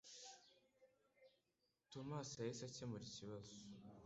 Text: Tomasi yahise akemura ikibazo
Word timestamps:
Tomasi 1.91 2.33
yahise 2.39 2.63
akemura 2.67 3.03
ikibazo 3.09 3.55